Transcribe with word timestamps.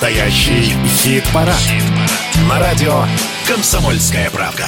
Настоящий 0.00 0.74
хит-парад. 0.86 1.54
Хит 1.56 1.84
На 2.48 2.58
радио 2.58 3.02
«Комсомольская 3.46 4.30
правка». 4.30 4.64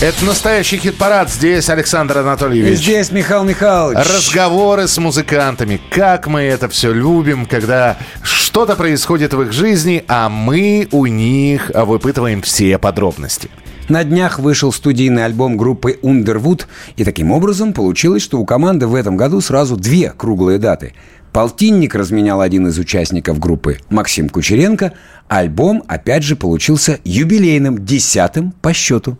Это 0.00 0.24
настоящий 0.24 0.78
хит-парад. 0.78 1.30
Здесь 1.30 1.68
Александр 1.68 2.16
Анатольевич. 2.16 2.78
Здесь 2.78 3.12
Михаил 3.12 3.44
Михайлович. 3.44 3.98
Разговоры 3.98 4.88
с 4.88 4.96
музыкантами. 4.96 5.78
Как 5.90 6.26
мы 6.26 6.40
это 6.40 6.70
все 6.70 6.90
любим, 6.90 7.44
когда 7.44 7.98
что-то 8.22 8.76
происходит 8.76 9.34
в 9.34 9.42
их 9.42 9.52
жизни, 9.52 10.02
а 10.08 10.30
мы 10.30 10.88
у 10.90 11.04
них 11.04 11.70
выпытываем 11.74 12.40
все 12.40 12.78
подробности. 12.78 13.50
На 13.90 14.04
днях 14.04 14.38
вышел 14.38 14.72
студийный 14.72 15.26
альбом 15.26 15.58
группы 15.58 15.98
Underwood, 16.02 16.62
и 16.96 17.04
таким 17.04 17.30
образом 17.30 17.74
получилось, 17.74 18.22
что 18.22 18.38
у 18.38 18.46
команды 18.46 18.86
в 18.86 18.94
этом 18.94 19.18
году 19.18 19.42
сразу 19.42 19.76
две 19.76 20.14
круглые 20.16 20.58
даты. 20.58 20.94
Полтинник 21.32 21.94
разменял 21.94 22.42
один 22.42 22.66
из 22.66 22.78
участников 22.78 23.38
группы 23.38 23.78
Максим 23.88 24.28
Кучеренко, 24.28 24.92
альбом, 25.28 25.82
опять 25.88 26.24
же, 26.24 26.36
получился 26.36 27.00
юбилейным, 27.04 27.84
десятым 27.84 28.52
по 28.60 28.74
счету. 28.74 29.16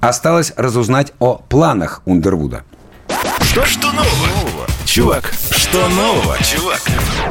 Осталось 0.00 0.52
разузнать 0.56 1.12
о 1.20 1.36
планах 1.36 2.02
Ундервуда. 2.04 2.64
Что, 3.42 3.64
что 3.64 3.92
нового? 3.92 4.66
Чувак, 4.84 5.32
что 5.50 5.88
нового, 5.88 6.36
чувак? 6.42 6.80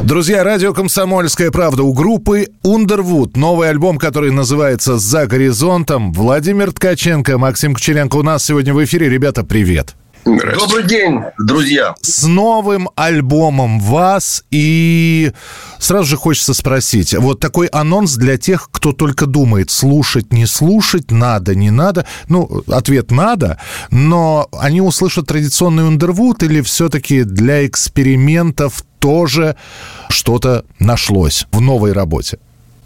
Друзья, 0.04 0.44
радио 0.44 0.74
«Комсомольская 0.74 1.52
правда» 1.52 1.84
у 1.84 1.94
группы 1.94 2.48
Underwood. 2.64 3.32
Новый 3.36 3.70
альбом, 3.70 3.98
который 3.98 4.32
называется 4.32 4.98
«За 4.98 5.26
горизонтом». 5.26 6.14
Владимир 6.14 6.72
Ткаченко, 6.72 7.38
Максим 7.38 7.74
Кучеренко 7.74 8.16
у 8.16 8.24
нас 8.24 8.46
сегодня 8.46 8.74
в 8.74 8.84
эфире. 8.84 9.10
Ребята, 9.10 9.44
привет. 9.44 9.96
Добрый 10.26 10.84
день, 10.86 11.22
друзья. 11.38 11.94
С 12.02 12.24
новым 12.24 12.90
альбомом 12.96 13.80
вас. 13.80 14.44
И 14.50 15.32
сразу 15.78 16.06
же 16.06 16.18
хочется 16.18 16.56
спросить. 16.56 17.14
Вот 17.14 17.40
такой 17.40 17.68
анонс 17.68 18.16
для 18.16 18.40
тех, 18.40 18.70
кто 18.72 18.92
только 18.92 19.28
думает, 19.28 19.70
слушать, 19.70 20.34
не 20.34 20.48
слушать, 20.48 21.12
надо, 21.12 21.54
не 21.54 21.70
надо. 21.70 22.08
Ну, 22.28 22.64
ответ 22.68 23.12
надо. 23.12 23.60
Но 23.92 24.50
они 24.52 24.82
услышат 24.82 25.28
традиционный 25.28 25.84
Underwood 25.84 26.44
или 26.44 26.62
все-таки 26.62 27.24
для 27.24 27.68
экспериментов 27.68 28.84
тоже 28.98 29.56
что-то 30.10 30.66
нашлось 30.80 31.46
в 31.52 31.62
новой 31.62 31.92
работе? 31.92 32.40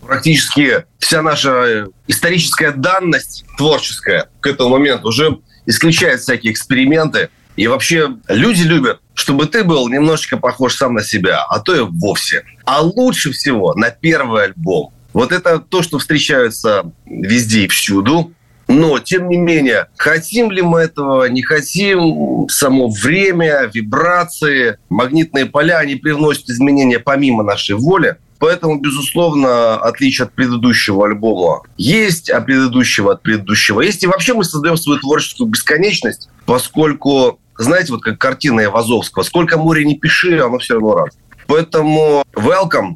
Практически 0.05 0.83
вся 0.97 1.21
наша 1.21 1.87
историческая 2.07 2.71
данность 2.71 3.45
творческая 3.57 4.27
к 4.41 4.47
этому 4.47 4.71
моменту 4.71 5.07
уже 5.07 5.37
исключает 5.69 6.21
всякие 6.21 6.51
эксперименты. 6.51 7.29
И 7.55 7.67
вообще 7.67 8.15
люди 8.27 8.63
любят, 8.63 9.01
чтобы 9.13 9.45
ты 9.45 9.63
был 9.63 9.87
немножечко 9.87 10.37
похож 10.37 10.75
сам 10.75 10.95
на 10.95 11.03
себя, 11.03 11.43
а 11.43 11.59
то 11.59 11.75
и 11.75 11.81
вовсе. 11.81 12.43
А 12.65 12.81
лучше 12.81 13.31
всего 13.31 13.73
на 13.75 13.91
первый 13.91 14.45
альбом. 14.45 14.91
Вот 15.13 15.31
это 15.31 15.59
то, 15.59 15.81
что 15.81 15.99
встречается 15.99 16.91
везде 17.05 17.65
и 17.65 17.67
всюду. 17.67 18.33
Но, 18.67 18.99
тем 18.99 19.29
не 19.29 19.37
менее, 19.37 19.87
хотим 19.97 20.51
ли 20.51 20.61
мы 20.61 20.81
этого, 20.81 21.25
не 21.25 21.41
хотим, 21.41 22.47
само 22.49 22.87
время, 22.87 23.69
вибрации, 23.73 24.77
магнитные 24.89 25.47
поля, 25.47 25.79
они 25.79 25.95
привносят 25.95 26.49
изменения 26.49 26.99
помимо 26.99 27.43
нашей 27.43 27.75
воли. 27.75 28.17
Поэтому, 28.39 28.79
безусловно, 28.79 29.75
отличие 29.75 30.25
от 30.25 30.33
предыдущего 30.33 31.05
альбома 31.05 31.61
есть, 31.77 32.29
а 32.29 32.39
предыдущего 32.39 33.13
от 33.13 33.21
предыдущего 33.21 33.81
есть. 33.81 34.01
И 34.03 34.07
вообще 34.07 34.33
мы 34.33 34.45
создаем 34.45 34.77
свою 34.77 34.99
творческую 34.99 35.49
бесконечность, 35.49 36.29
поскольку, 36.45 37.39
знаете, 37.57 37.91
вот 37.91 38.01
как 38.01 38.17
картина 38.17 38.61
Ивазовского, 38.63 39.23
сколько 39.23 39.57
моря 39.57 39.83
не 39.83 39.95
пиши, 39.95 40.39
оно 40.39 40.57
все 40.57 40.75
равно 40.75 40.95
раз. 40.95 41.17
Поэтому 41.47 42.23
welcome. 42.33 42.95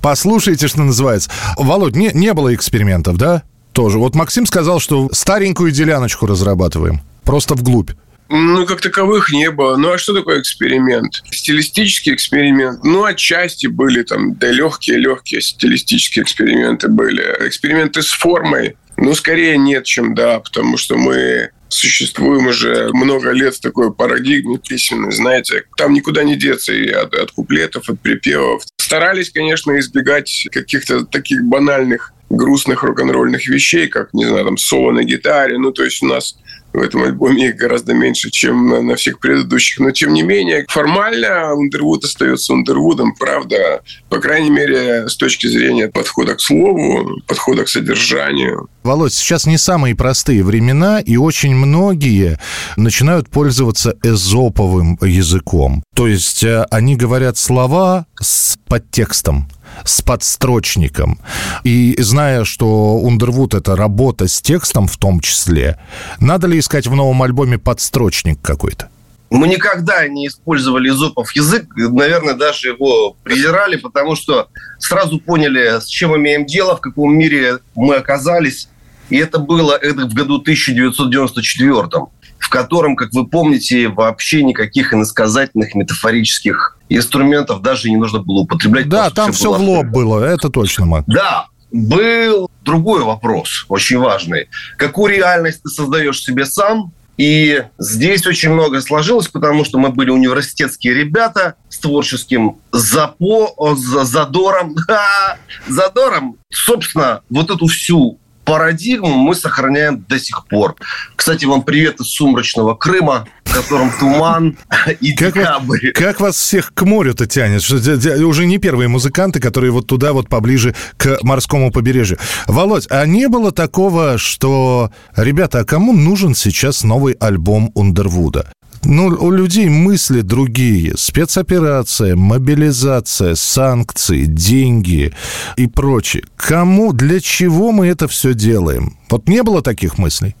Послушайте, 0.00 0.66
что 0.66 0.82
называется. 0.82 1.30
Володь, 1.56 1.94
не, 1.94 2.10
не 2.14 2.32
было 2.32 2.54
экспериментов, 2.54 3.18
да? 3.18 3.42
Тоже. 3.72 3.98
Вот 3.98 4.14
Максим 4.14 4.46
сказал, 4.46 4.80
что 4.80 5.08
старенькую 5.12 5.70
деляночку 5.72 6.26
разрабатываем. 6.26 7.02
Просто 7.24 7.54
вглубь. 7.54 7.90
Ну, 8.32 8.64
как 8.64 8.80
таковых 8.80 9.32
не 9.32 9.50
было. 9.50 9.76
Ну, 9.76 9.90
а 9.90 9.98
что 9.98 10.14
такое 10.14 10.40
эксперимент? 10.40 11.22
Стилистический 11.32 12.14
эксперимент. 12.14 12.84
Ну, 12.84 13.02
отчасти 13.02 13.66
были 13.66 14.04
там, 14.04 14.36
да 14.36 14.52
легкие-легкие 14.52 15.40
стилистические 15.40 16.22
эксперименты 16.22 16.86
были. 16.86 17.22
Эксперименты 17.40 18.02
с 18.02 18.06
формой. 18.06 18.76
Ну, 18.96 19.14
скорее 19.14 19.58
нет, 19.58 19.84
чем 19.84 20.14
да, 20.14 20.38
потому 20.38 20.76
что 20.76 20.96
мы 20.96 21.50
существуем 21.68 22.46
уже 22.46 22.90
много 22.92 23.30
лет 23.30 23.56
в 23.56 23.60
такой 23.60 23.92
парадигме 23.92 24.58
письменной, 24.58 25.10
знаете. 25.10 25.64
Там 25.76 25.92
никуда 25.92 26.22
не 26.22 26.36
деться 26.36 26.72
и 26.72 26.88
от, 26.88 27.12
от 27.14 27.32
куплетов, 27.32 27.88
от 27.88 28.00
припевов. 28.00 28.62
Старались, 28.76 29.30
конечно, 29.30 29.76
избегать 29.78 30.46
каких-то 30.52 31.04
таких 31.04 31.42
банальных 31.44 32.12
грустных 32.30 32.84
рок-н-ролльных 32.84 33.46
вещей, 33.48 33.88
как, 33.88 34.14
не 34.14 34.24
знаю, 34.24 34.44
там, 34.44 34.56
соло 34.56 34.92
на 34.92 35.02
гитаре. 35.02 35.58
Ну, 35.58 35.72
то 35.72 35.84
есть 35.84 36.02
у 36.02 36.06
нас 36.06 36.36
в 36.72 36.80
этом 36.80 37.02
альбоме 37.02 37.48
их 37.48 37.56
гораздо 37.56 37.94
меньше, 37.94 38.30
чем 38.30 38.68
на, 38.68 38.80
на 38.80 38.94
всех 38.94 39.18
предыдущих. 39.18 39.80
Но, 39.80 39.90
тем 39.90 40.12
не 40.12 40.22
менее, 40.22 40.64
формально 40.68 41.52
Ундервуд 41.54 42.04
остается 42.04 42.52
Ундервудом. 42.52 43.14
Правда, 43.14 43.82
по 44.08 44.18
крайней 44.18 44.50
мере, 44.50 45.08
с 45.08 45.16
точки 45.16 45.48
зрения 45.48 45.88
подхода 45.88 46.36
к 46.36 46.40
слову, 46.40 47.20
подхода 47.26 47.64
к 47.64 47.68
содержанию. 47.68 48.68
Володь, 48.82 49.12
сейчас 49.12 49.46
не 49.46 49.58
самые 49.58 49.96
простые 49.96 50.44
времена, 50.44 51.00
и 51.00 51.16
очень 51.16 51.54
многие 51.54 52.38
начинают 52.76 53.28
пользоваться 53.28 53.96
эзоповым 54.02 54.96
языком. 55.02 55.82
То 55.94 56.06
есть 56.06 56.44
э, 56.44 56.64
они 56.70 56.96
говорят 56.96 57.36
слова 57.36 58.06
с 58.20 58.56
подтекстом 58.68 59.48
с 59.84 60.02
подстрочником. 60.02 61.18
И 61.64 61.96
зная, 61.98 62.44
что 62.44 62.96
Ундервуд— 62.96 63.54
это 63.54 63.76
работа 63.76 64.28
с 64.28 64.40
текстом 64.40 64.86
в 64.86 64.96
том 64.96 65.20
числе, 65.20 65.78
надо 66.18 66.46
ли 66.46 66.58
искать 66.58 66.86
в 66.86 66.94
новом 66.94 67.22
альбоме 67.22 67.58
подстрочник 67.58 68.40
какой-то? 68.40 68.88
Мы 69.30 69.46
никогда 69.46 70.06
не 70.08 70.26
использовали 70.26 70.88
Зопов 70.90 71.30
язык, 71.32 71.66
наверное, 71.76 72.34
даже 72.34 72.68
его 72.68 73.16
презирали, 73.22 73.76
потому 73.76 74.16
что 74.16 74.48
сразу 74.80 75.20
поняли, 75.20 75.80
с 75.80 75.86
чем 75.86 76.16
имеем 76.16 76.46
дело, 76.46 76.76
в 76.76 76.80
каком 76.80 77.16
мире 77.16 77.58
мы 77.76 77.94
оказались. 77.94 78.68
И 79.08 79.16
это 79.16 79.38
было 79.38 79.74
это 79.74 80.06
в 80.06 80.14
году 80.14 80.38
1994, 80.38 82.06
в 82.40 82.48
котором, 82.48 82.96
как 82.96 83.12
вы 83.12 83.26
помните, 83.26 83.88
вообще 83.88 84.42
никаких 84.42 84.92
иносказательных 84.92 85.74
метафорических 85.74 86.78
инструментов 86.88 87.62
даже 87.62 87.90
не 87.90 87.96
нужно 87.96 88.20
было 88.20 88.40
употреблять. 88.40 88.88
Да, 88.88 89.10
там 89.10 89.32
все, 89.32 89.52
все 89.52 89.58
в 89.58 89.62
лоб 89.62 89.86
было, 89.86 90.24
это 90.24 90.48
точно, 90.48 90.86
Мак. 90.86 91.04
Да, 91.06 91.46
был 91.70 92.50
другой 92.64 93.04
вопрос, 93.04 93.66
очень 93.68 93.98
важный. 93.98 94.48
Какую 94.76 95.14
реальность 95.14 95.62
ты 95.62 95.68
создаешь 95.68 96.20
себе 96.20 96.46
сам? 96.46 96.92
И 97.18 97.64
здесь 97.78 98.26
очень 98.26 98.50
много 98.50 98.80
сложилось, 98.80 99.28
потому 99.28 99.66
что 99.66 99.78
мы 99.78 99.90
были 99.90 100.08
университетские 100.08 100.94
ребята 100.94 101.56
с 101.68 101.78
творческим 101.78 102.56
запо, 102.72 103.54
задором. 103.76 104.74
задором. 105.68 106.38
Собственно, 106.50 107.20
вот 107.28 107.50
эту 107.50 107.66
всю 107.66 108.18
парадигму 108.50 109.16
мы 109.16 109.36
сохраняем 109.36 110.04
до 110.08 110.18
сих 110.18 110.44
пор. 110.46 110.74
Кстати, 111.14 111.44
вам 111.44 111.62
привет 111.62 112.00
из 112.00 112.08
сумрачного 112.08 112.74
Крыма, 112.74 113.28
в 113.44 113.54
котором 113.54 113.92
туман 113.96 114.58
и 115.00 115.14
как 115.14 115.34
декабрь. 115.34 115.86
Вас, 115.86 115.94
как 115.94 116.20
вас 116.20 116.36
всех 116.36 116.74
к 116.74 116.82
морю-то 116.82 117.28
тянет? 117.28 117.62
Уже 117.70 118.46
не 118.46 118.58
первые 118.58 118.88
музыканты, 118.88 119.38
которые 119.38 119.70
вот 119.70 119.86
туда 119.86 120.12
вот 120.12 120.28
поближе 120.28 120.74
к 120.96 121.18
морскому 121.22 121.70
побережью. 121.70 122.18
Володь, 122.48 122.88
а 122.90 123.06
не 123.06 123.28
было 123.28 123.52
такого, 123.52 124.18
что, 124.18 124.90
ребята, 125.14 125.60
а 125.60 125.64
кому 125.64 125.92
нужен 125.92 126.34
сейчас 126.34 126.82
новый 126.82 127.14
альбом 127.20 127.70
Ундервуда? 127.74 128.50
Ну, 128.82 129.08
у 129.08 129.30
людей 129.30 129.68
мысли 129.68 130.22
другие. 130.22 130.96
Спецоперация, 130.96 132.16
мобилизация, 132.16 133.34
санкции, 133.34 134.24
деньги 134.24 135.12
и 135.56 135.66
прочее. 135.66 136.24
Кому, 136.36 136.92
для 136.92 137.20
чего 137.20 137.72
мы 137.72 137.88
это 137.88 138.08
все 138.08 138.32
делаем? 138.32 138.96
Вот 139.10 139.28
не 139.28 139.42
было 139.42 139.62
таких 139.62 139.98
мыслей? 139.98 140.34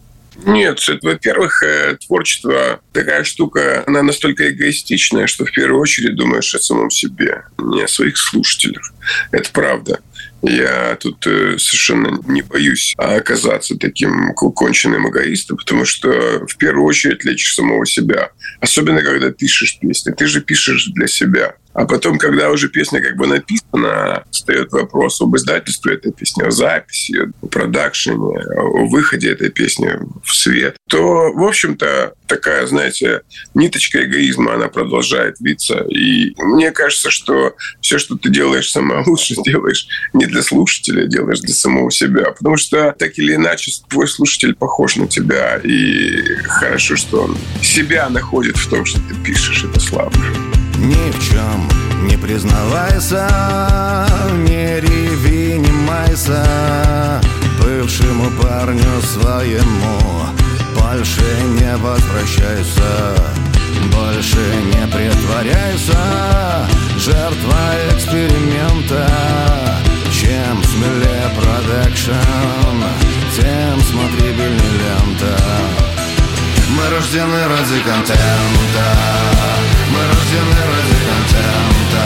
Нет, 0.46 0.80
во-первых, 1.02 1.62
э, 1.62 1.98
творчество 2.06 2.80
такая 2.92 3.24
штука, 3.24 3.84
она 3.86 4.02
настолько 4.02 4.50
эгоистичная, 4.50 5.26
что 5.26 5.44
в 5.44 5.52
первую 5.52 5.80
очередь 5.80 6.16
думаешь 6.16 6.54
о 6.54 6.58
самом 6.58 6.90
себе, 6.90 7.42
не 7.58 7.82
о 7.82 7.88
своих 7.88 8.16
слушателях. 8.16 8.92
Это 9.32 9.50
правда. 9.52 10.00
Я 10.42 10.96
тут 10.96 11.26
э, 11.26 11.58
совершенно 11.58 12.18
не 12.26 12.42
боюсь 12.42 12.94
оказаться 12.96 13.76
таким 13.76 14.32
конченным 14.34 15.08
эгоистом, 15.08 15.58
потому 15.58 15.84
что 15.84 16.46
в 16.46 16.56
первую 16.56 16.86
очередь 16.86 17.24
лечишь 17.24 17.54
самого 17.54 17.84
себя. 17.84 18.30
Особенно, 18.60 19.02
когда 19.02 19.30
пишешь 19.30 19.78
песни. 19.78 20.12
Ты 20.12 20.26
же 20.26 20.40
пишешь 20.40 20.86
для 20.94 21.08
себя. 21.08 21.54
А 21.72 21.86
потом, 21.86 22.18
когда 22.18 22.50
уже 22.50 22.68
песня 22.68 23.00
как 23.00 23.16
бы 23.16 23.26
написана, 23.26 24.24
встает 24.30 24.72
вопрос 24.72 25.20
об 25.20 25.36
издательстве 25.36 25.94
этой 25.94 26.12
песни, 26.12 26.42
о 26.42 26.50
записи, 26.50 27.30
о 27.42 27.46
продакшене, 27.46 28.38
о 28.56 28.88
выходе 28.88 29.30
этой 29.30 29.50
песни 29.50 29.92
в 30.24 30.34
свет, 30.34 30.76
то, 30.88 31.32
в 31.32 31.42
общем-то, 31.42 32.14
такая, 32.26 32.66
знаете, 32.66 33.22
ниточка 33.54 34.04
эгоизма, 34.04 34.54
она 34.54 34.68
продолжает 34.68 35.36
виться. 35.40 35.84
И 35.88 36.32
мне 36.38 36.72
кажется, 36.72 37.10
что 37.10 37.54
все, 37.80 37.98
что 37.98 38.16
ты 38.16 38.30
делаешь 38.30 38.70
сама 38.70 39.02
лучше, 39.06 39.34
делаешь 39.44 39.86
не 40.12 40.26
для 40.26 40.42
слушателя, 40.42 41.06
делаешь 41.06 41.40
для 41.40 41.54
самого 41.54 41.90
себя. 41.90 42.32
Потому 42.32 42.56
что 42.56 42.94
так 42.98 43.16
или 43.18 43.34
иначе 43.34 43.70
твой 43.88 44.08
слушатель 44.08 44.54
похож 44.54 44.96
на 44.96 45.06
тебя. 45.06 45.60
И 45.62 46.22
хорошо, 46.44 46.96
что 46.96 47.22
он 47.22 47.36
себя 47.62 48.08
находит 48.08 48.56
в 48.56 48.68
том, 48.68 48.84
что 48.84 48.98
ты 49.08 49.14
пишешь. 49.24 49.64
Это 49.64 49.78
славно. 49.78 50.49
Ни 50.80 51.10
в 51.10 51.22
чем 51.22 51.68
не 52.08 52.16
признавайся, 52.16 53.28
не 54.48 54.80
реви, 54.80 55.58
не 55.58 55.70
майся. 55.70 57.20
Бывшему 57.62 58.30
парню 58.40 59.02
своему 59.02 60.20
больше 60.74 61.22
не 61.60 61.76
возвращайся 61.76 63.14
Больше 63.94 64.38
не 64.72 64.86
притворяйся. 64.88 66.68
Жертва 66.96 67.58
эксперимента 67.92 69.06
Чем 70.12 70.62
смелее 70.64 71.30
продакшн 71.36 72.12
Тем 73.36 73.80
смотрибельнее 73.82 74.72
лента. 74.80 75.40
Мы 76.70 76.96
рождены 76.96 77.48
ради 77.48 77.80
контента 77.84 79.79
Мы 79.92 80.00
рождены 80.06 80.60
ради 80.70 80.96
контента 81.08 82.04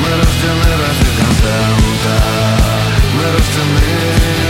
Мы 0.00 0.10
рождены 0.18 0.70
ради 0.82 1.08
контента 1.18 2.14
Мы 3.14 3.24
рождены 3.32 4.44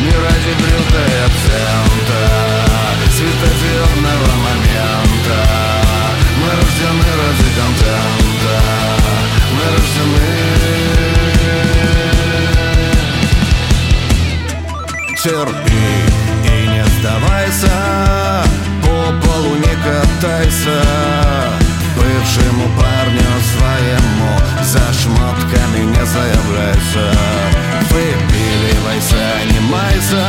не 0.00 0.16
ради 0.16 0.52
брюка 0.56 1.02
и 1.04 1.18
акцента 1.26 2.20
Светодиодного 3.20 4.32
момента. 4.36 5.38
Мы 6.40 6.48
рождены 6.56 7.08
ради 7.20 7.48
контента 7.58 8.56
Мы 9.52 9.64
рождены. 9.76 10.28
Терпи 15.22 15.99
катайся 20.70 21.52
Бывшему 21.96 22.68
парню 22.78 23.20
своему 23.52 24.38
За 24.62 24.80
шмотками 24.92 25.84
не 25.84 26.06
заявляйся. 26.06 27.18
Выпиливайся, 27.90 29.24
не 29.52 29.60
майся 29.60 30.28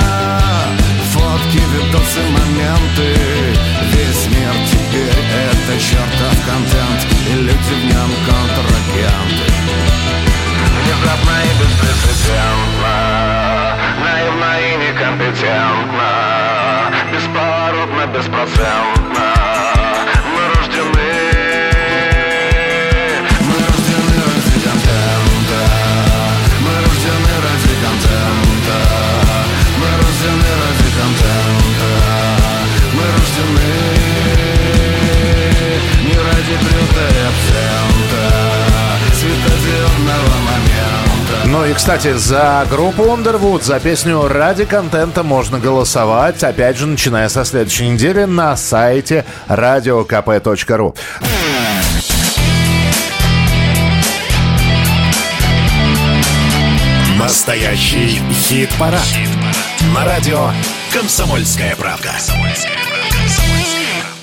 Фотки, 1.11 1.61
видосы, 1.73 2.21
моменты. 2.31 3.15
Весь 3.93 4.27
мир 4.27 4.53
теперь 4.71 5.25
это 5.49 5.79
чертов 5.79 6.10
и, 41.71 41.73
кстати, 41.73 42.18
за 42.18 42.65
группу 42.69 43.03
Underwood, 43.03 43.63
за 43.63 43.79
песню 43.79 44.27
«Ради 44.27 44.65
контента» 44.65 45.23
можно 45.23 45.57
голосовать, 45.57 46.44
опять 46.44 46.77
же, 46.77 46.85
начиная 46.85 47.29
со 47.29 47.45
следующей 47.45 47.88
недели 47.88 48.25
на 48.25 48.57
сайте 48.57 49.25
radiokp.ru. 49.47 50.95
Настоящий 57.18 58.19
хит-парад. 58.33 59.01
На 59.95 60.03
радио 60.03 60.50
«Комсомольская 60.94 61.75
правка». 61.77 62.12